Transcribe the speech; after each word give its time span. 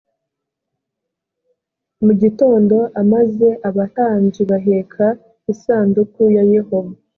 mugitondo 2.05 2.77
amaze 3.01 3.47
abatambyi 3.69 4.41
baheka 4.49 5.05
isanduku 5.53 6.21
ya 6.35 6.43
yehova 6.53 6.95